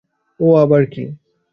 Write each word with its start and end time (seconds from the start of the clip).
ও 0.39 0.47
আবার 0.57 0.83
কী? 0.85 1.03